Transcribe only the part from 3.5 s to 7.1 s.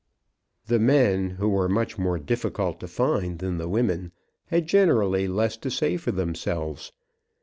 the women, had generally less to say for themselves.